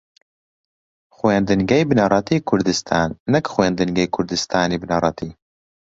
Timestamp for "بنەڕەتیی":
1.89-2.45